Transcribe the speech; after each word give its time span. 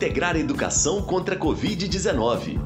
integrar 0.00 0.34
a 0.34 0.38
educação 0.38 1.02
contra 1.02 1.34
a 1.34 1.38
Covid-19. 1.38 2.58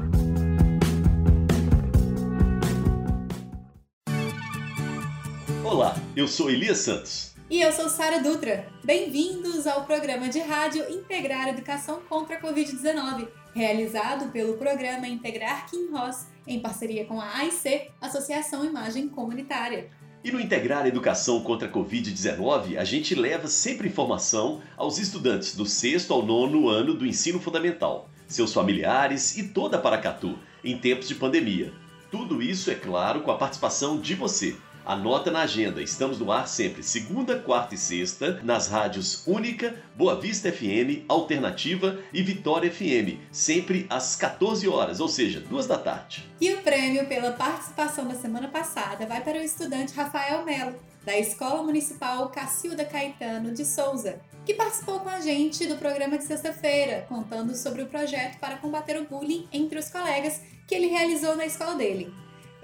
Olá, 5.61 5.97
eu 6.15 6.29
sou 6.29 6.49
Elias 6.49 6.77
Santos. 6.77 7.35
E 7.49 7.59
eu 7.59 7.73
sou 7.73 7.89
Sara 7.89 8.23
Dutra. 8.23 8.65
Bem-vindos 8.85 9.67
ao 9.67 9.83
programa 9.83 10.29
de 10.29 10.39
rádio 10.39 10.89
Integrar 10.89 11.47
a 11.47 11.49
Educação 11.49 11.99
contra 12.07 12.37
a 12.37 12.41
Covid-19, 12.41 13.27
realizado 13.53 14.31
pelo 14.31 14.53
programa 14.53 15.05
Integrar 15.05 15.69
Kim 15.69 15.91
Ross, 15.91 16.27
em 16.47 16.61
parceria 16.61 17.03
com 17.03 17.19
a 17.19 17.39
AIC, 17.39 17.91
Associação 17.99 18.63
Imagem 18.63 19.09
Comunitária. 19.09 19.89
E 20.25 20.31
no 20.31 20.41
Integrar 20.41 20.87
Educação 20.87 21.39
contra 21.41 21.67
a 21.67 21.71
Covid-19, 21.71 22.77
a 22.79 22.83
gente 22.83 23.13
leva 23.13 23.47
sempre 23.47 23.89
informação 23.89 24.59
aos 24.75 24.97
estudantes 24.97 25.55
do 25.55 25.67
sexto 25.67 26.11
ao 26.11 26.25
nono 26.25 26.67
ano 26.67 26.95
do 26.95 27.05
ensino 27.05 27.39
fundamental, 27.39 28.09
seus 28.27 28.51
familiares 28.51 29.37
e 29.37 29.49
toda 29.49 29.77
Paracatu, 29.77 30.35
em 30.63 30.79
tempos 30.79 31.07
de 31.07 31.13
pandemia. 31.13 31.71
Tudo 32.09 32.41
isso, 32.41 32.71
é 32.71 32.73
claro, 32.73 33.21
com 33.21 33.29
a 33.29 33.37
participação 33.37 33.99
de 33.99 34.15
você. 34.15 34.55
Anota 34.85 35.31
na 35.31 35.41
agenda, 35.41 35.81
estamos 35.81 36.19
no 36.19 36.31
ar 36.31 36.47
sempre, 36.47 36.83
segunda, 36.83 37.39
quarta 37.39 37.73
e 37.73 37.77
sexta, 37.77 38.39
nas 38.43 38.67
rádios 38.67 39.25
Única, 39.25 39.73
Boa 39.95 40.21
Vista 40.21 40.51
FM, 40.51 41.05
Alternativa 41.09 41.97
e 42.13 42.21
Vitória 42.21 42.71
FM, 42.71 43.17
sempre 43.31 43.87
às 43.89 44.15
14 44.15 44.67
horas, 44.67 44.99
ou 44.99 45.07
seja, 45.07 45.39
duas 45.39 45.65
da 45.65 45.79
tarde. 45.79 46.23
E 46.39 46.53
o 46.53 46.61
prêmio 46.61 47.07
pela 47.07 47.31
participação 47.31 48.07
da 48.07 48.13
semana 48.13 48.47
passada 48.47 49.07
vai 49.07 49.21
para 49.21 49.39
o 49.39 49.43
estudante 49.43 49.95
Rafael 49.95 50.45
Melo, 50.45 50.75
da 51.03 51.17
Escola 51.17 51.63
Municipal 51.63 52.29
Cacilda 52.29 52.85
Caetano 52.85 53.55
de 53.55 53.65
Souza, 53.65 54.19
que 54.45 54.53
participou 54.53 54.99
com 54.99 55.09
a 55.09 55.19
gente 55.19 55.65
do 55.65 55.77
programa 55.77 56.15
de 56.19 56.25
sexta-feira, 56.25 57.07
contando 57.09 57.55
sobre 57.55 57.81
o 57.81 57.87
projeto 57.87 58.37
para 58.37 58.57
combater 58.57 59.01
o 59.01 59.05
bullying 59.05 59.47
entre 59.51 59.79
os 59.79 59.89
colegas 59.89 60.41
que 60.67 60.75
ele 60.75 60.87
realizou 60.87 61.35
na 61.35 61.47
escola 61.47 61.73
dele. 61.73 62.13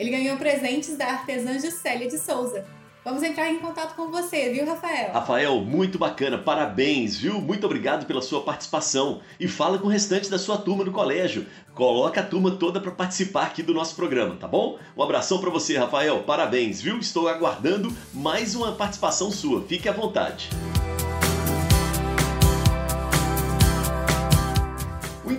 Ele 0.02 0.10
ganhou 0.10 0.36
presentes 0.36 0.98
da 0.98 1.06
artesã 1.06 1.60
Juscelia 1.60 2.08
de 2.08 2.18
Souza. 2.18 2.66
Vamos 3.06 3.22
entrar 3.22 3.52
em 3.52 3.60
contato 3.60 3.96
com 3.96 4.10
você, 4.10 4.50
viu, 4.50 4.66
Rafael? 4.66 5.14
Rafael, 5.14 5.62
muito 5.62 6.00
bacana, 6.00 6.40
parabéns, 6.40 7.18
viu? 7.18 7.40
Muito 7.40 7.68
obrigado 7.68 8.08
pela 8.08 8.20
sua 8.20 8.42
participação. 8.42 9.22
E 9.40 9.48
fala 9.48 9.78
com 9.78 9.86
o 9.86 9.92
restante 9.92 10.28
da 10.28 10.40
sua 10.40 10.58
turma 10.58 10.84
do 10.84 10.92
colégio. 10.92 11.46
Coloca 11.76 12.20
a 12.20 12.26
turma 12.26 12.50
toda 12.50 12.82
para 12.82 12.90
participar 12.90 13.46
aqui 13.46 13.62
do 13.62 13.76
nosso 13.76 13.96
programa, 13.96 14.36
tá 14.38 14.48
bom? 14.48 14.80
Um 14.98 15.04
abração 15.04 15.40
para 15.40 15.52
você, 15.52 15.78
Rafael. 15.78 16.24
Parabéns, 16.24 16.82
viu? 16.82 16.98
Estou 16.98 17.28
aguardando 17.28 17.96
mais 18.12 18.56
uma 18.56 18.72
participação 18.72 19.30
sua. 19.30 19.62
Fique 19.62 19.88
à 19.88 19.92
vontade. 19.92 20.50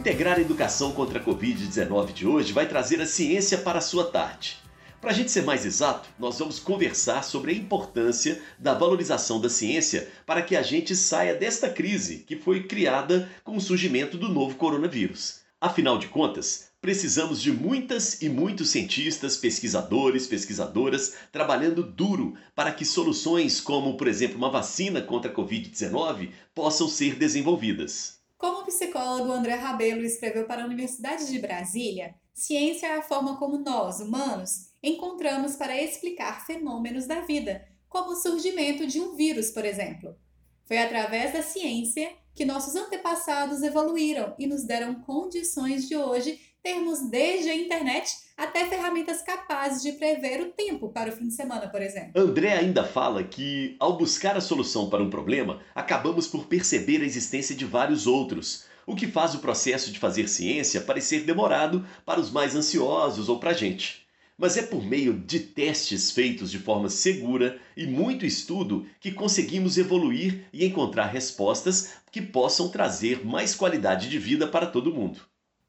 Integrar 0.02 0.36
a 0.36 0.40
Educação 0.40 0.90
contra 0.90 1.20
a 1.20 1.24
Covid-19 1.24 2.12
de 2.12 2.26
hoje 2.26 2.52
vai 2.52 2.66
trazer 2.66 3.00
a 3.00 3.06
ciência 3.06 3.56
para 3.58 3.78
a 3.78 3.80
sua 3.80 4.10
tarde. 4.10 4.58
Para 5.00 5.12
a 5.12 5.14
gente 5.14 5.30
ser 5.30 5.44
mais 5.44 5.64
exato, 5.64 6.08
nós 6.18 6.40
vamos 6.40 6.58
conversar 6.58 7.22
sobre 7.22 7.52
a 7.52 7.54
importância 7.54 8.42
da 8.58 8.74
valorização 8.74 9.40
da 9.40 9.48
ciência 9.48 10.10
para 10.26 10.42
que 10.42 10.56
a 10.56 10.62
gente 10.62 10.96
saia 10.96 11.36
desta 11.36 11.70
crise 11.70 12.24
que 12.26 12.34
foi 12.34 12.64
criada 12.64 13.30
com 13.44 13.56
o 13.56 13.60
surgimento 13.60 14.18
do 14.18 14.28
novo 14.28 14.56
coronavírus. 14.56 15.42
Afinal 15.60 15.96
de 15.98 16.08
contas, 16.08 16.72
precisamos 16.80 17.40
de 17.40 17.52
muitas 17.52 18.20
e 18.20 18.28
muitos 18.28 18.70
cientistas, 18.70 19.36
pesquisadores, 19.36 20.26
pesquisadoras 20.26 21.14
trabalhando 21.30 21.80
duro 21.80 22.34
para 22.56 22.72
que 22.72 22.84
soluções 22.84 23.60
como, 23.60 23.96
por 23.96 24.08
exemplo, 24.08 24.36
uma 24.36 24.50
vacina 24.50 25.00
contra 25.00 25.30
a 25.30 25.34
Covid-19 25.34 26.30
possam 26.52 26.88
ser 26.88 27.14
desenvolvidas. 27.14 28.20
Como 28.42 28.62
o 28.62 28.64
psicólogo 28.64 29.30
André 29.30 29.54
Rabelo 29.54 30.02
escreveu 30.02 30.46
para 30.46 30.64
a 30.64 30.66
Universidade 30.66 31.30
de 31.30 31.38
Brasília, 31.38 32.16
ciência 32.34 32.88
é 32.88 32.96
a 32.96 33.00
forma 33.02 33.36
como 33.38 33.58
nós, 33.58 34.00
humanos, 34.00 34.72
encontramos 34.82 35.54
para 35.54 35.80
explicar 35.80 36.44
fenômenos 36.44 37.06
da 37.06 37.20
vida, 37.20 37.64
como 37.88 38.10
o 38.10 38.16
surgimento 38.16 38.84
de 38.84 39.00
um 39.00 39.14
vírus, 39.14 39.52
por 39.52 39.64
exemplo. 39.64 40.16
Foi 40.64 40.76
através 40.78 41.32
da 41.32 41.40
ciência 41.40 42.12
que 42.34 42.44
nossos 42.44 42.74
antepassados 42.74 43.62
evoluíram 43.62 44.34
e 44.36 44.48
nos 44.48 44.64
deram 44.64 44.96
condições 45.02 45.86
de 45.86 45.96
hoje 45.96 46.40
termos 46.62 47.00
desde 47.10 47.50
a 47.50 47.56
internet 47.56 48.18
até 48.36 48.66
ferramentas 48.66 49.20
capazes 49.20 49.82
de 49.82 49.92
prever 49.92 50.40
o 50.40 50.50
tempo 50.50 50.88
para 50.88 51.10
o 51.10 51.12
fim 51.12 51.28
de 51.28 51.34
semana, 51.34 51.68
por 51.68 51.82
exemplo. 51.82 52.12
André 52.14 52.52
ainda 52.52 52.84
fala 52.84 53.24
que, 53.24 53.76
ao 53.78 53.96
buscar 53.96 54.36
a 54.36 54.40
solução 54.40 54.88
para 54.88 55.02
um 55.02 55.10
problema, 55.10 55.60
acabamos 55.74 56.26
por 56.26 56.46
perceber 56.46 57.00
a 57.02 57.04
existência 57.04 57.54
de 57.54 57.64
vários 57.64 58.06
outros, 58.06 58.64
o 58.86 58.94
que 58.94 59.06
faz 59.06 59.34
o 59.34 59.40
processo 59.40 59.90
de 59.92 59.98
fazer 59.98 60.28
ciência 60.28 60.80
parecer 60.80 61.24
demorado 61.24 61.86
para 62.04 62.20
os 62.20 62.30
mais 62.30 62.54
ansiosos 62.54 63.28
ou 63.28 63.38
para 63.38 63.50
a 63.50 63.54
gente. 63.54 64.06
Mas 64.38 64.56
é 64.56 64.62
por 64.62 64.84
meio 64.84 65.12
de 65.14 65.40
testes 65.40 66.10
feitos 66.10 66.50
de 66.50 66.58
forma 66.58 66.88
segura 66.88 67.60
e 67.76 67.86
muito 67.86 68.24
estudo 68.26 68.86
que 68.98 69.12
conseguimos 69.12 69.78
evoluir 69.78 70.46
e 70.52 70.64
encontrar 70.64 71.06
respostas 71.06 71.92
que 72.10 72.20
possam 72.20 72.68
trazer 72.68 73.24
mais 73.24 73.54
qualidade 73.54 74.08
de 74.08 74.18
vida 74.18 74.48
para 74.48 74.66
todo 74.66 74.92
mundo. 74.92 75.20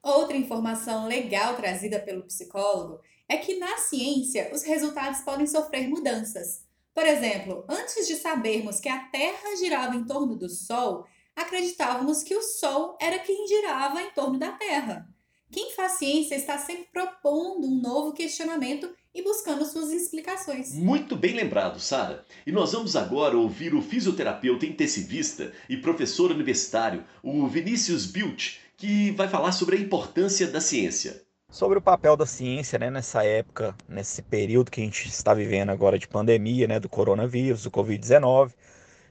Outra 0.04 0.36
informação 0.36 1.08
legal 1.08 1.56
trazida 1.56 1.98
pelo 1.98 2.24
psicólogo 2.24 3.00
é 3.30 3.38
que 3.38 3.56
na 3.56 3.78
ciência 3.78 4.52
os 4.54 4.62
resultados 4.62 5.22
podem 5.22 5.48
sofrer 5.48 5.88
mudanças. 5.88 6.66
Por 6.94 7.06
exemplo, 7.06 7.64
antes 7.70 8.06
de 8.06 8.16
sabermos 8.16 8.82
que 8.82 8.90
a 8.90 9.00
Terra 9.06 9.56
girava 9.58 9.96
em 9.96 10.04
torno 10.04 10.36
do 10.36 10.50
Sol, 10.50 11.08
acreditávamos 11.34 12.22
que 12.22 12.36
o 12.36 12.42
Sol 12.42 12.98
era 13.00 13.18
quem 13.18 13.48
girava 13.48 14.02
em 14.02 14.12
torno 14.12 14.38
da 14.38 14.52
Terra. 14.52 15.08
Quem 15.50 15.72
faz 15.72 15.94
ciência 15.94 16.36
está 16.36 16.58
sempre 16.58 16.90
propondo 16.92 17.66
um 17.66 17.80
novo 17.80 18.12
questionamento 18.12 18.94
e 19.16 19.22
buscando 19.22 19.64
suas 19.66 19.92
explicações. 19.92 20.74
Muito 20.74 21.16
bem 21.16 21.34
lembrado, 21.34 21.80
Sara. 21.80 22.26
E 22.46 22.52
nós 22.52 22.74
vamos 22.74 22.96
agora 22.96 23.38
ouvir 23.38 23.74
o 23.74 23.82
fisioterapeuta 23.82 24.66
intensivista 24.66 25.54
e 25.70 25.78
professor 25.78 26.32
universitário, 26.32 27.06
o 27.22 27.48
Vinícius 27.48 28.06
Bilt, 28.06 28.60
que 28.84 29.12
vai 29.12 29.30
falar 29.30 29.54
sobre 29.54 29.78
a 29.78 29.80
importância 29.80 30.46
da 30.46 30.60
ciência. 30.60 31.22
Sobre 31.50 31.78
o 31.78 31.82
papel 31.82 32.18
da 32.18 32.26
ciência 32.26 32.78
né, 32.78 32.92
nessa 32.92 33.24
época, 33.24 33.74
nesse 33.88 34.22
período 34.22 34.70
que 34.70 34.82
a 34.82 34.84
gente 34.84 35.08
está 35.08 35.34
vivendo 35.34 35.70
agora 35.70 35.98
de 35.98 36.06
pandemia, 36.06 36.68
né, 36.68 36.82
do 36.82 36.90
coronavírus, 36.90 37.64
do 37.64 37.72
Covid-19. 37.72 38.52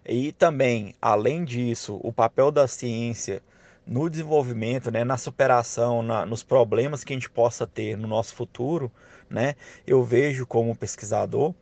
E 0.04 0.30
também, 0.32 0.94
além 1.00 1.42
disso, 1.42 1.98
o 2.02 2.12
papel 2.12 2.50
da 2.50 2.68
ciência 2.68 3.42
no 3.86 4.10
desenvolvimento, 4.10 4.90
né, 4.90 5.04
na 5.04 5.16
superação, 5.16 6.02
na, 6.02 6.26
nos 6.26 6.42
problemas 6.42 7.02
que 7.02 7.14
a 7.14 7.16
gente 7.16 7.30
possa 7.30 7.66
ter 7.66 7.96
no 7.96 8.06
nosso 8.06 8.34
futuro, 8.34 8.92
né, 9.30 9.54
eu 9.86 10.04
vejo 10.04 10.46
como 10.46 10.76
pesquisador 10.76 11.54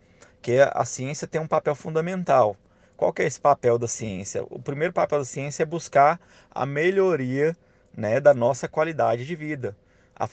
que 0.43 0.59
a 0.59 0.85
ciência 0.85 1.29
tem 1.29 1.41
um 1.41 1.47
papel 1.47 1.77
fundamental. 1.77 2.57
Qual 2.97 3.13
que 3.13 3.23
é 3.23 3.27
esse 3.27 3.41
papel 3.41 3.79
da 3.79 3.87
ciência? 3.87 4.45
O 4.51 4.59
primeiro 4.59 4.93
papel 4.93 5.21
da 5.21 5.25
ciência 5.25 5.63
é 5.63 5.67
buscar 5.67 6.21
a 6.51 6.67
melhoria 6.67 7.57
né, 7.97 8.21
da 8.21 8.33
nossa 8.33 8.69
qualidade 8.69 9.27
de 9.27 9.35
vida, 9.35 9.77
a, 10.15 10.29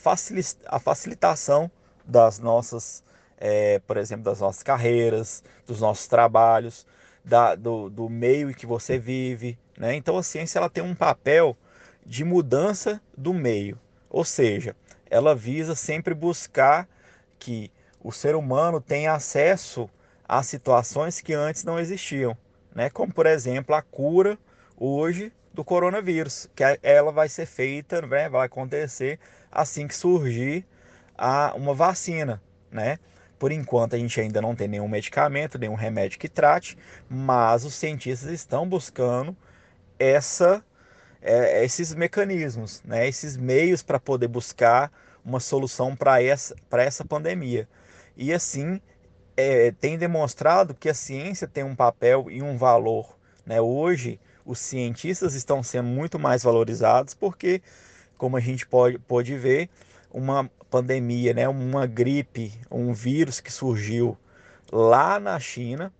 a 0.67 0.79
facilitação 0.79 1.71
das 2.05 2.39
nossas, 2.39 3.03
é, 3.37 3.79
por 3.79 3.97
exemplo, 3.97 4.23
das 4.23 4.39
nossas 4.39 4.63
carreiras, 4.63 5.43
dos 5.65 5.81
nossos 5.81 6.07
trabalhos, 6.07 6.85
da, 7.23 7.55
do, 7.55 7.89
do 7.89 8.09
meio 8.09 8.49
em 8.49 8.53
que 8.53 8.65
você 8.65 8.97
vive. 8.97 9.57
Né? 9.77 9.95
Então 9.95 10.17
a 10.17 10.23
ciência 10.23 10.59
ela 10.59 10.69
tem 10.69 10.83
um 10.83 10.95
papel 10.95 11.55
de 12.05 12.23
mudança 12.23 13.01
do 13.17 13.33
meio, 13.33 13.77
ou 14.09 14.23
seja, 14.23 14.75
ela 15.09 15.35
visa 15.35 15.75
sempre 15.75 16.13
buscar 16.13 16.87
que 17.37 17.69
o 18.01 18.11
ser 18.11 18.35
humano 18.35 18.79
tenha 18.79 19.13
acesso 19.13 19.89
a 20.27 20.41
situações 20.41 21.19
que 21.19 21.33
antes 21.33 21.65
não 21.65 21.77
existiam, 21.77 22.37
né? 22.73 22.89
como 22.89 23.13
por 23.13 23.25
exemplo 23.25 23.75
a 23.75 23.81
cura 23.81 24.37
hoje 24.77 25.33
do 25.57 25.63
coronavírus, 25.63 26.47
que 26.55 26.63
ela 26.83 27.11
vai 27.11 27.27
ser 27.27 27.47
feita, 27.47 27.99
né, 28.03 28.29
vai 28.29 28.45
acontecer 28.45 29.19
assim 29.51 29.87
que 29.87 29.95
surgir 29.95 30.63
a, 31.17 31.51
uma 31.55 31.73
vacina, 31.73 32.39
né? 32.71 32.99
Por 33.39 33.51
enquanto 33.51 33.95
a 33.95 33.97
gente 33.97 34.21
ainda 34.21 34.39
não 34.39 34.55
tem 34.55 34.67
nenhum 34.67 34.87
medicamento, 34.87 35.57
nenhum 35.57 35.73
remédio 35.73 36.19
que 36.19 36.29
trate, 36.29 36.77
mas 37.09 37.65
os 37.65 37.73
cientistas 37.73 38.29
estão 38.29 38.69
buscando 38.69 39.35
essa, 39.97 40.63
é, 41.23 41.63
esses 41.63 41.93
mecanismos, 41.95 42.83
né? 42.85 43.07
esses 43.07 43.35
meios 43.35 43.81
para 43.81 43.99
poder 43.99 44.27
buscar 44.27 44.91
uma 45.25 45.39
solução 45.39 45.95
para 45.95 46.21
essa, 46.21 46.55
essa 46.71 47.03
pandemia. 47.03 47.67
E 48.15 48.31
assim, 48.31 48.79
é, 49.35 49.71
tem 49.71 49.97
demonstrado 49.97 50.75
que 50.75 50.87
a 50.87 50.93
ciência 50.93 51.47
tem 51.47 51.63
um 51.63 51.75
papel 51.75 52.29
e 52.29 52.43
um 52.43 52.57
valor. 52.57 53.16
Né? 53.47 53.61
Hoje, 53.61 54.19
os 54.45 54.59
cientistas 54.59 55.33
estão 55.33 55.63
sendo 55.63 55.87
muito 55.87 56.19
mais 56.19 56.43
valorizados 56.43 57.13
porque, 57.13 57.61
como 58.17 58.35
a 58.35 58.41
gente 58.41 58.67
pode, 58.67 58.99
pode 58.99 59.35
ver, 59.37 59.69
uma 60.11 60.51
pandemia, 60.69 61.33
né, 61.33 61.47
uma 61.47 61.87
gripe, 61.87 62.53
um 62.69 62.93
vírus 62.93 63.39
que 63.39 63.51
surgiu 63.51 64.17
lá 64.69 65.17
na 65.17 65.39
China, 65.39 65.93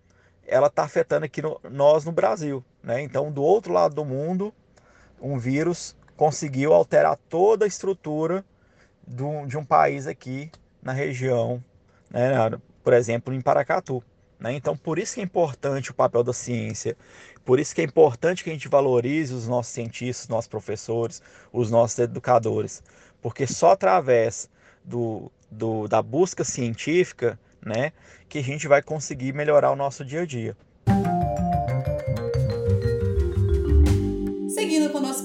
ela 0.46 0.68
está 0.68 0.84
afetando 0.84 1.26
aqui 1.26 1.42
no, 1.42 1.60
nós 1.72 2.04
no 2.04 2.12
Brasil. 2.12 2.64
Né? 2.84 3.02
Então, 3.02 3.32
do 3.32 3.42
outro 3.42 3.72
lado 3.72 3.96
do 3.96 4.04
mundo, 4.04 4.54
um 5.22 5.38
vírus 5.38 5.96
conseguiu 6.18 6.74
alterar 6.74 7.18
toda 7.30 7.64
a 7.64 7.68
estrutura 7.68 8.44
do, 9.06 9.46
de 9.46 9.58
um 9.58 9.64
país 9.64 10.06
aqui 10.06 10.52
na 10.82 10.92
região, 10.92 11.64
né, 12.10 12.30
por 12.84 12.92
exemplo, 12.92 13.34
em 13.34 13.40
Paracatu. 13.40 14.04
Né? 14.40 14.54
Então, 14.54 14.78
por 14.78 15.00
isso 15.00 15.16
que 15.16 15.22
é 15.22 15.24
importante 15.24 15.92
o 15.92 15.94
papel 15.94 16.24
da 16.24 16.34
ciência, 16.34 16.96
por 17.44 17.60
isso 17.60 17.74
que 17.74 17.82
é 17.82 17.84
importante 17.84 18.44
que 18.44 18.50
a 18.50 18.54
gente 18.54 18.68
valorize 18.68 19.34
os 19.34 19.48
nossos 19.48 19.74
cientistas, 19.74 20.26
os 20.26 20.30
nossos 20.30 20.48
professores, 20.48 21.22
os 21.52 21.72
nossos 21.72 21.98
educadores, 22.00 22.84
porque 23.22 23.48
só 23.48 23.72
através 23.72 24.50
do, 24.84 25.32
do, 25.50 25.88
da 25.88 26.02
busca 26.02 26.44
científica 26.44 27.40
né, 27.66 27.92
que 28.30 28.40
a 28.40 28.44
gente 28.44 28.68
vai 28.68 28.82
conseguir 28.82 29.34
melhorar 29.34 29.72
o 29.72 29.76
nosso 29.76 30.06
dia 30.06 30.22
a 30.22 30.26
dia. 30.26 30.56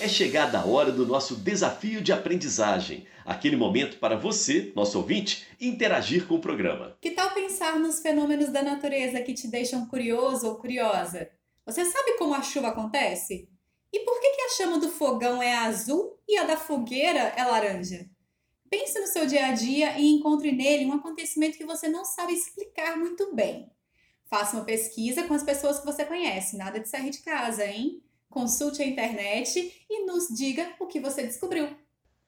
É 0.00 0.08
chegada 0.08 0.58
a 0.58 0.66
hora 0.66 0.90
do 0.90 1.06
nosso 1.06 1.36
desafio 1.36 2.00
de 2.00 2.12
aprendizagem, 2.12 3.06
aquele 3.24 3.54
momento 3.54 3.98
para 3.98 4.16
você, 4.16 4.72
nosso 4.74 4.98
ouvinte, 4.98 5.46
interagir 5.60 6.26
com 6.26 6.34
o 6.34 6.40
programa. 6.40 6.98
Que 7.00 7.12
tal 7.12 7.30
pensar 7.30 7.78
nos 7.78 8.00
fenômenos 8.00 8.48
da 8.48 8.60
natureza 8.60 9.22
que 9.22 9.34
te 9.34 9.46
deixam 9.46 9.86
curioso 9.86 10.48
ou 10.48 10.56
curiosa? 10.56 11.30
Você 11.64 11.84
sabe 11.84 12.18
como 12.18 12.34
a 12.34 12.42
chuva 12.42 12.70
acontece? 12.70 13.48
E 13.92 14.00
por 14.00 14.20
que, 14.20 14.30
que 14.30 14.42
a 14.42 14.48
chama 14.48 14.80
do 14.80 14.88
fogão 14.88 15.40
é 15.40 15.54
azul 15.58 16.18
e 16.28 16.36
a 16.38 16.42
da 16.42 16.56
fogueira 16.56 17.32
é 17.36 17.44
laranja? 17.44 18.10
Pense 18.72 18.98
no 18.98 19.06
seu 19.06 19.26
dia 19.26 19.48
a 19.48 19.52
dia 19.52 19.98
e 19.98 20.08
encontre 20.08 20.50
nele 20.50 20.86
um 20.86 20.94
acontecimento 20.94 21.58
que 21.58 21.64
você 21.66 21.88
não 21.88 22.06
sabe 22.06 22.32
explicar 22.32 22.96
muito 22.96 23.34
bem. 23.34 23.70
Faça 24.30 24.56
uma 24.56 24.64
pesquisa 24.64 25.24
com 25.24 25.34
as 25.34 25.42
pessoas 25.42 25.78
que 25.78 25.84
você 25.84 26.06
conhece, 26.06 26.56
nada 26.56 26.80
de 26.80 26.88
sair 26.88 27.10
de 27.10 27.18
casa, 27.18 27.66
hein? 27.66 28.02
Consulte 28.30 28.80
a 28.80 28.86
internet 28.86 29.84
e 29.90 30.06
nos 30.06 30.28
diga 30.34 30.72
o 30.80 30.86
que 30.86 31.00
você 31.00 31.22
descobriu. 31.22 31.68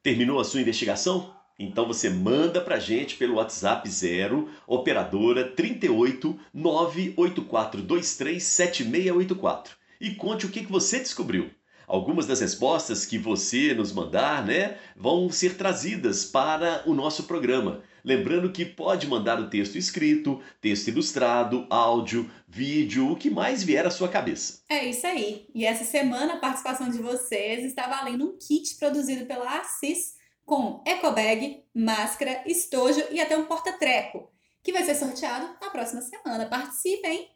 Terminou 0.02 0.38
a 0.38 0.44
sua 0.44 0.60
investigação? 0.60 1.34
Então 1.58 1.86
você 1.86 2.10
manda 2.10 2.60
pra 2.60 2.78
gente 2.78 3.16
pelo 3.16 3.36
WhatsApp 3.36 3.88
0 3.88 4.50
operadora 4.66 5.50
38 5.50 6.38
98423 6.52 8.42
7684 8.42 9.78
e 9.98 10.14
conte 10.14 10.44
o 10.44 10.50
que 10.50 10.60
você 10.66 10.98
descobriu. 10.98 11.50
Algumas 11.86 12.26
das 12.26 12.40
respostas 12.40 13.04
que 13.04 13.18
você 13.18 13.74
nos 13.74 13.92
mandar, 13.92 14.44
né, 14.44 14.78
vão 14.96 15.30
ser 15.30 15.56
trazidas 15.56 16.24
para 16.24 16.82
o 16.86 16.94
nosso 16.94 17.24
programa. 17.24 17.82
Lembrando 18.04 18.52
que 18.52 18.66
pode 18.66 19.06
mandar 19.06 19.40
o 19.40 19.48
texto 19.48 19.76
escrito, 19.76 20.40
texto 20.60 20.88
ilustrado, 20.88 21.66
áudio, 21.70 22.30
vídeo, 22.46 23.10
o 23.10 23.16
que 23.16 23.30
mais 23.30 23.62
vier 23.62 23.86
à 23.86 23.90
sua 23.90 24.08
cabeça. 24.08 24.62
É 24.68 24.84
isso 24.84 25.06
aí. 25.06 25.46
E 25.54 25.64
essa 25.64 25.84
semana 25.84 26.34
a 26.34 26.38
participação 26.38 26.90
de 26.90 26.98
vocês 26.98 27.64
está 27.64 27.88
valendo 27.88 28.26
um 28.26 28.38
kit 28.38 28.74
produzido 28.76 29.24
pela 29.24 29.58
Assis 29.58 30.14
com 30.44 30.82
ecobag, 30.86 31.64
máscara, 31.74 32.42
estojo 32.46 33.02
e 33.10 33.20
até 33.20 33.36
um 33.36 33.46
porta-treco, 33.46 34.30
que 34.62 34.72
vai 34.72 34.84
ser 34.84 34.94
sorteado 34.94 35.56
na 35.60 35.70
próxima 35.70 36.02
semana. 36.02 36.46
Participem! 36.46 37.33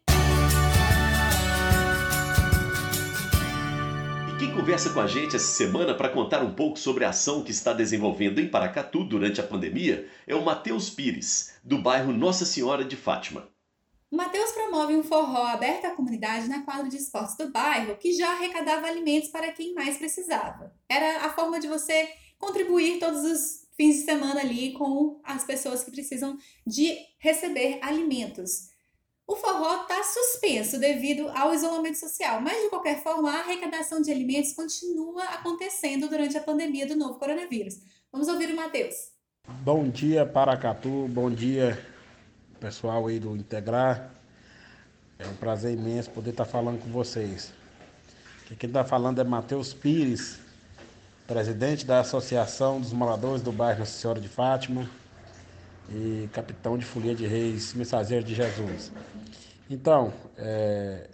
Quem 4.39 4.55
conversa 4.55 4.91
com 4.91 5.01
a 5.01 5.05
gente 5.05 5.35
essa 5.35 5.51
semana 5.51 5.93
para 5.93 6.07
contar 6.07 6.41
um 6.41 6.55
pouco 6.55 6.79
sobre 6.79 7.03
a 7.03 7.09
ação 7.09 7.43
que 7.43 7.51
está 7.51 7.73
desenvolvendo 7.73 8.39
em 8.39 8.47
Paracatu 8.47 9.03
durante 9.03 9.41
a 9.41 9.43
pandemia 9.43 10.07
é 10.25 10.33
o 10.33 10.45
Matheus 10.45 10.89
Pires, 10.89 11.55
do 11.61 11.77
bairro 11.81 12.13
Nossa 12.13 12.45
Senhora 12.45 12.85
de 12.85 12.95
Fátima. 12.95 13.49
Matheus 14.09 14.53
promove 14.53 14.95
um 14.95 15.03
forró 15.03 15.45
aberto 15.45 15.87
à 15.87 15.89
comunidade 15.89 16.47
na 16.47 16.61
quadra 16.61 16.87
de 16.87 16.95
esportes 16.95 17.35
do 17.35 17.51
bairro, 17.51 17.97
que 17.97 18.13
já 18.13 18.31
arrecadava 18.31 18.87
alimentos 18.87 19.27
para 19.27 19.51
quem 19.51 19.73
mais 19.73 19.97
precisava. 19.97 20.73
Era 20.87 21.25
a 21.25 21.29
forma 21.31 21.59
de 21.59 21.67
você 21.67 22.07
contribuir 22.37 22.97
todos 22.97 23.25
os 23.25 23.67
fins 23.75 23.97
de 23.97 24.05
semana 24.05 24.39
ali 24.39 24.71
com 24.71 25.19
as 25.21 25.43
pessoas 25.43 25.83
que 25.83 25.91
precisam 25.91 26.37
de 26.65 26.97
receber 27.17 27.79
alimentos. 27.81 28.68
O 29.29 29.35
forró 29.35 29.83
está 29.83 30.01
suspenso 30.03 30.79
devido 30.79 31.29
ao 31.29 31.53
isolamento 31.53 31.99
social, 31.99 32.41
mas 32.41 32.63
de 32.63 32.69
qualquer 32.69 33.03
forma 33.03 33.29
a 33.29 33.41
arrecadação 33.41 34.01
de 34.01 34.11
alimentos 34.11 34.53
continua 34.53 35.23
acontecendo 35.25 36.09
durante 36.09 36.35
a 36.35 36.41
pandemia 36.41 36.87
do 36.87 36.95
novo 36.95 37.19
coronavírus. 37.19 37.79
Vamos 38.11 38.27
ouvir 38.27 38.49
o 38.51 38.55
Matheus. 38.55 38.95
Bom 39.61 39.87
dia, 39.87 40.25
Paracatu, 40.25 41.07
bom 41.09 41.29
dia, 41.29 41.79
pessoal 42.59 43.05
aí 43.05 43.19
do 43.19 43.37
Integrar. 43.37 44.09
É 45.19 45.27
um 45.27 45.35
prazer 45.35 45.77
imenso 45.77 46.09
poder 46.09 46.31
estar 46.31 46.45
falando 46.45 46.81
com 46.81 46.89
vocês. 46.89 47.53
Quem 48.57 48.67
está 48.67 48.83
falando 48.83 49.21
é 49.21 49.23
Matheus 49.23 49.75
Pires, 49.75 50.39
presidente 51.27 51.85
da 51.85 51.99
Associação 51.99 52.81
dos 52.81 52.91
Moradores 52.91 53.43
do 53.43 53.51
Bairro 53.51 53.81
Nossa 53.81 53.91
Senhora 53.91 54.19
de 54.19 54.27
Fátima 54.27 54.89
e 55.91 56.29
capitão 56.31 56.77
de 56.77 56.85
Folia 56.85 57.15
de 57.15 57.25
Reis, 57.25 57.73
mensageiro 57.73 58.23
de 58.23 58.35
Jesus. 58.35 58.91
Então, 59.69 60.13
é, 60.37 61.07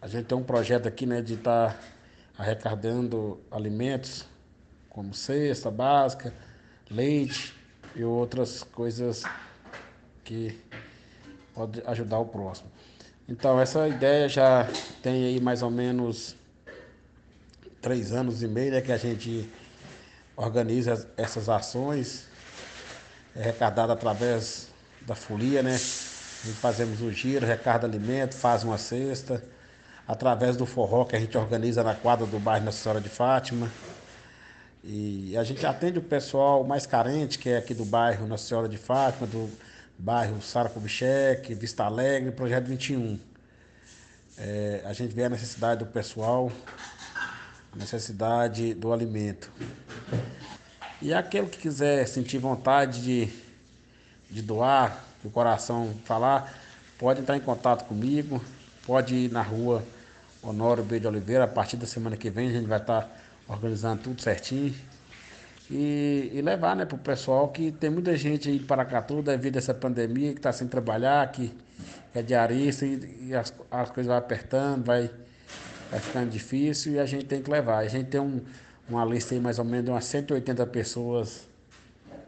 a 0.00 0.08
gente 0.08 0.26
tem 0.26 0.36
um 0.36 0.42
projeto 0.42 0.86
aqui 0.86 1.06
né, 1.06 1.20
de 1.20 1.34
estar 1.34 1.72
tá 1.72 1.80
arrecadando 2.38 3.40
alimentos 3.50 4.26
como 4.88 5.12
cesta 5.12 5.70
básica, 5.70 6.32
leite 6.90 7.54
e 7.94 8.04
outras 8.04 8.62
coisas 8.62 9.24
que 10.24 10.58
pode 11.54 11.82
ajudar 11.86 12.18
o 12.18 12.26
próximo. 12.26 12.70
Então, 13.28 13.60
essa 13.60 13.88
ideia 13.88 14.28
já 14.28 14.68
tem 15.02 15.24
aí 15.24 15.40
mais 15.40 15.62
ou 15.62 15.70
menos 15.70 16.36
três 17.80 18.12
anos 18.12 18.42
e 18.42 18.48
meio 18.48 18.72
né, 18.72 18.80
que 18.80 18.92
a 18.92 18.96
gente 18.96 19.50
organiza 20.36 21.08
essas 21.16 21.48
ações, 21.48 22.28
é 23.36 23.42
arrecadada 23.42 23.92
através 23.92 24.68
da 25.02 25.14
folia, 25.14 25.62
né? 25.62 25.78
fazemos 26.54 27.00
o 27.00 27.12
giro, 27.12 27.46
recarga 27.46 27.86
alimento, 27.86 28.34
faz 28.34 28.62
uma 28.62 28.78
cesta, 28.78 29.42
através 30.06 30.56
do 30.56 30.64
forró 30.64 31.04
que 31.04 31.16
a 31.16 31.20
gente 31.20 31.36
organiza 31.36 31.82
na 31.82 31.94
quadra 31.94 32.26
do 32.26 32.38
bairro 32.38 32.64
Nossa 32.64 32.82
Senhora 32.82 33.00
de 33.00 33.08
Fátima. 33.08 33.70
E 34.84 35.36
a 35.36 35.42
gente 35.42 35.66
atende 35.66 35.98
o 35.98 36.02
pessoal 36.02 36.62
mais 36.62 36.86
carente, 36.86 37.38
que 37.38 37.50
é 37.50 37.56
aqui 37.56 37.74
do 37.74 37.84
bairro 37.84 38.26
Nossa 38.26 38.46
Senhora 38.46 38.68
de 38.68 38.76
Fátima, 38.76 39.26
do 39.26 39.50
bairro 39.98 40.40
Sara 40.40 40.68
Kubitschek, 40.68 41.52
Vista 41.54 41.84
Alegre, 41.84 42.30
Projeto 42.30 42.66
21. 42.66 43.18
É, 44.38 44.82
a 44.84 44.92
gente 44.92 45.14
vê 45.14 45.24
a 45.24 45.28
necessidade 45.28 45.80
do 45.80 45.86
pessoal, 45.86 46.52
a 47.72 47.76
necessidade 47.76 48.74
do 48.74 48.92
alimento. 48.92 49.50
E 51.06 51.14
aquele 51.14 51.46
que 51.46 51.58
quiser 51.58 52.04
sentir 52.08 52.38
vontade 52.38 53.00
de, 53.00 53.28
de 54.28 54.42
doar, 54.42 55.04
do 55.22 55.30
coração 55.30 55.94
falar, 56.04 56.52
pode 56.98 57.20
entrar 57.20 57.36
em 57.36 57.40
contato 57.40 57.84
comigo, 57.84 58.42
pode 58.84 59.14
ir 59.14 59.30
na 59.30 59.40
rua 59.40 59.84
Honório 60.42 60.82
B. 60.82 60.98
de 60.98 61.06
Oliveira, 61.06 61.44
a 61.44 61.46
partir 61.46 61.76
da 61.76 61.86
semana 61.86 62.16
que 62.16 62.28
vem 62.28 62.48
a 62.48 62.52
gente 62.54 62.66
vai 62.66 62.80
estar 62.80 63.08
organizando 63.46 64.02
tudo 64.02 64.20
certinho. 64.20 64.74
E, 65.70 66.32
e 66.34 66.42
levar 66.42 66.74
né, 66.74 66.84
para 66.84 66.96
o 66.96 66.98
pessoal 66.98 67.50
que 67.50 67.70
tem 67.70 67.88
muita 67.88 68.16
gente 68.16 68.48
aí 68.48 68.58
de 68.58 68.64
Paracatu 68.64 69.22
devido 69.22 69.54
a 69.54 69.58
essa 69.58 69.72
pandemia 69.72 70.32
que 70.32 70.40
está 70.40 70.52
sem 70.52 70.66
trabalhar, 70.66 71.30
que, 71.30 71.54
que 72.12 72.18
é 72.18 72.22
diarista 72.22 72.84
e, 72.84 73.28
e 73.28 73.32
as, 73.32 73.54
as 73.70 73.90
coisas 73.90 74.08
vão 74.08 74.16
apertando, 74.16 74.84
vai 74.84 75.08
vai 75.88 76.00
ficando 76.00 76.30
difícil 76.30 76.94
e 76.94 76.98
a 76.98 77.06
gente 77.06 77.26
tem 77.26 77.40
que 77.40 77.48
levar. 77.48 77.78
A 77.78 77.88
gente 77.88 78.08
tem 78.08 78.20
um, 78.20 78.40
uma 78.88 79.04
lista 79.04 79.34
aí 79.34 79.40
mais 79.40 79.58
ou 79.58 79.64
menos 79.64 79.84
de 79.86 79.90
umas 79.90 80.04
180 80.04 80.66
pessoas 80.66 81.46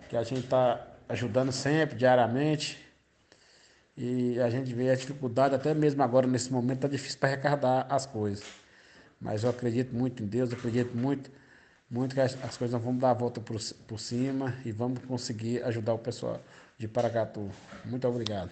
que 0.09 0.17
a 0.17 0.23
gente 0.23 0.45
está 0.45 0.87
ajudando 1.09 1.53
sempre, 1.53 1.97
diariamente. 1.97 2.79
E 3.97 4.41
a 4.41 4.49
gente 4.49 4.73
vê 4.73 4.91
a 4.91 4.95
dificuldade, 4.95 5.55
até 5.55 5.75
mesmo 5.75 6.03
agora 6.03 6.27
nesse 6.27 6.53
momento, 6.53 6.77
está 6.77 6.89
difícil 6.89 7.19
para 7.19 7.31
arrecadar 7.31 7.87
as 7.91 8.07
coisas. 8.07 8.45
Mas 9.21 9.43
eu 9.43 9.51
acredito 9.51 9.95
muito 9.95 10.23
em 10.23 10.27
Deus, 10.27 10.53
acredito 10.53 10.97
muito, 10.97 11.31
muito 11.91 12.15
que 12.15 12.21
as, 12.21 12.37
as 12.45 12.57
coisas 12.57 12.81
vão 12.81 12.97
dar 12.97 13.11
a 13.11 13.15
volta 13.15 13.41
por, 13.41 13.59
por 13.89 13.99
cima 13.99 14.55
e 14.65 14.71
vamos 14.71 15.01
conseguir 15.05 15.63
ajudar 15.65 15.95
o 15.95 15.99
pessoal 15.99 16.41
de 16.79 16.87
Paracatu. 16.87 17.51
Muito 17.85 18.07
obrigado. 18.07 18.51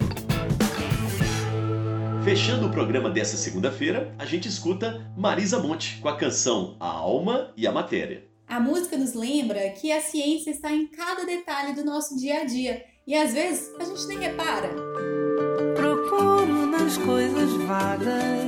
Fechando 2.27 2.67
o 2.67 2.69
programa 2.69 3.09
dessa 3.09 3.37
segunda-feira, 3.37 4.13
a 4.19 4.25
gente 4.25 4.49
escuta 4.49 5.09
Marisa 5.15 5.59
Monte 5.59 5.97
com 6.01 6.09
a 6.09 6.17
canção 6.17 6.75
A 6.77 6.85
Alma 6.85 7.53
e 7.55 7.65
a 7.65 7.71
Matéria. 7.71 8.25
A 8.45 8.59
música 8.59 8.97
nos 8.97 9.13
lembra 9.13 9.69
que 9.69 9.93
a 9.93 10.01
ciência 10.01 10.51
está 10.51 10.69
em 10.69 10.87
cada 10.87 11.25
detalhe 11.25 11.73
do 11.73 11.85
nosso 11.85 12.17
dia 12.17 12.41
a 12.41 12.43
dia 12.43 12.83
e 13.07 13.15
às 13.15 13.33
vezes 13.33 13.73
a 13.79 13.85
gente 13.85 14.07
nem 14.07 14.19
repara. 14.19 14.69
Procuro 15.73 16.65
nas 16.65 16.97
coisas 16.97 17.49
vagas 17.65 18.46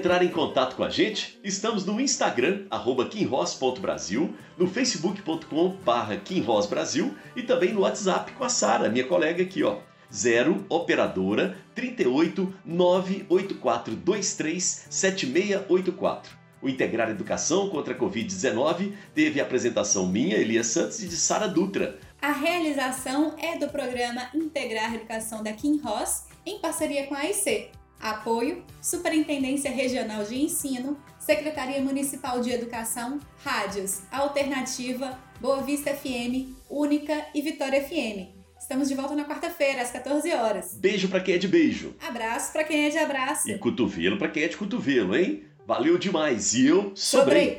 entrar 0.00 0.22
em 0.22 0.28
contato 0.28 0.76
com 0.76 0.82
a 0.82 0.88
gente? 0.88 1.38
Estamos 1.44 1.84
no 1.84 2.00
Instagram, 2.00 2.64
arroba 2.70 3.06
quinross.brasil, 3.06 4.34
no 4.56 4.66
facebook.com 4.66 5.76
barra 5.84 6.16
quinrossbrasil 6.16 7.14
e 7.36 7.42
também 7.42 7.74
no 7.74 7.82
WhatsApp 7.82 8.32
com 8.32 8.42
a 8.42 8.48
Sara, 8.48 8.88
minha 8.88 9.06
colega 9.06 9.42
aqui, 9.42 9.62
ó. 9.62 9.76
0 10.10 10.64
operadora 10.70 11.58
38 11.74 12.54
98423 12.64 14.86
7684. 14.88 16.40
O 16.62 16.68
Integrar 16.68 17.10
Educação 17.10 17.68
contra 17.68 17.92
a 17.92 17.98
Covid-19 17.98 18.94
teve 19.14 19.38
a 19.38 19.42
apresentação 19.42 20.06
minha, 20.06 20.36
Elias 20.36 20.68
Santos, 20.68 21.02
e 21.02 21.08
de 21.08 21.16
Sara 21.16 21.46
Dutra. 21.46 21.98
A 22.22 22.32
realização 22.32 23.34
é 23.38 23.58
do 23.58 23.68
programa 23.68 24.30
Integrar 24.34 24.94
Educação 24.94 25.42
da 25.42 25.52
Kim 25.52 25.78
Ross, 25.78 26.24
em 26.46 26.58
parceria 26.58 27.06
com 27.06 27.14
a 27.14 27.18
AIC. 27.18 27.79
Apoio: 28.00 28.64
Superintendência 28.80 29.70
Regional 29.70 30.24
de 30.24 30.40
Ensino, 30.42 30.96
Secretaria 31.18 31.80
Municipal 31.82 32.40
de 32.40 32.50
Educação, 32.50 33.18
Rádios 33.44 34.00
Alternativa, 34.10 35.18
Boa 35.40 35.62
Vista 35.62 35.94
FM, 35.94 36.48
Única 36.68 37.26
e 37.34 37.42
Vitória 37.42 37.82
FM. 37.82 38.40
Estamos 38.58 38.88
de 38.88 38.94
volta 38.94 39.14
na 39.14 39.24
quarta-feira, 39.24 39.82
às 39.82 39.90
14 39.90 40.32
horas. 40.32 40.76
Beijo 40.78 41.08
pra 41.08 41.20
quem 41.20 41.34
é 41.34 41.38
de 41.38 41.48
beijo. 41.48 41.94
Abraço 42.06 42.52
para 42.52 42.64
quem 42.64 42.86
é 42.86 42.90
de 42.90 42.98
abraço. 42.98 43.50
E 43.50 43.58
cotovelo 43.58 44.18
pra 44.18 44.28
quem 44.28 44.44
é 44.44 44.48
de 44.48 44.56
cotovelo, 44.56 45.16
hein? 45.16 45.44
Valeu 45.66 45.98
demais. 45.98 46.52
E 46.54 46.66
eu 46.66 46.92
sobrei. 46.94 47.56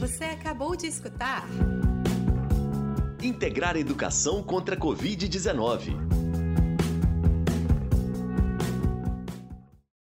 Você 0.00 0.24
acabou 0.24 0.76
de 0.76 0.86
escutar 0.86 1.46
Integrar 3.22 3.76
Educação 3.76 4.42
contra 4.42 4.74
a 4.76 4.78
Covid-19. 4.78 6.07